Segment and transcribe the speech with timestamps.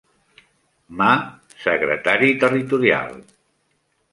[1.01, 1.09] Mà,
[1.65, 3.17] secretari territorial.